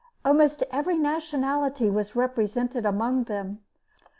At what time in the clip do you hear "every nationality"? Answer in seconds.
0.71-1.87